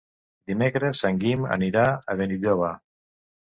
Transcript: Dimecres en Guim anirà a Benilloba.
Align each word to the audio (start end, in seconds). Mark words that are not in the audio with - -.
Dimecres 0.51 1.01
en 1.09 1.19
Guim 1.25 1.45
anirà 1.57 1.85
a 2.15 2.19
Benilloba. 2.25 2.75